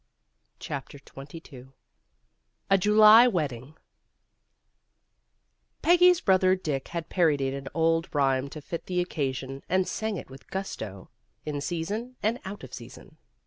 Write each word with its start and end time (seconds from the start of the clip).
CHAPTER 0.57 0.97
XXII 0.97 1.67
A 2.71 2.77
JULY 2.79 3.27
WEDDING 3.27 3.77
PEGGY'S 5.83 6.21
brother 6.21 6.55
Dick 6.55 6.87
had 6.87 7.09
parodied 7.09 7.53
an 7.53 7.67
old 7.75 8.09
rhyme 8.11 8.47
to 8.49 8.61
fit 8.61 8.87
the 8.87 8.99
occasion 8.99 9.61
and 9.69 9.87
sang 9.87 10.17
it 10.17 10.27
with 10.31 10.49
gusto, 10.49 11.09
in 11.45 11.61
season 11.61 12.15
and 12.23 12.39
out 12.45 12.63
of 12.63 12.73
season. 12.73 13.17